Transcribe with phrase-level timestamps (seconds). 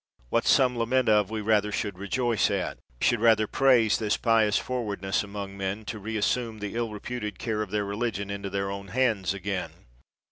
[0.29, 5.21] What some lament of, we rather should rejoice at; should rather praise this pious forwardness
[5.21, 9.35] among men, to reassume the ill reputed care of their religion into their own hands
[9.35, 9.69] again.